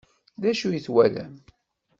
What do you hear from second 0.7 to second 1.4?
i twalam?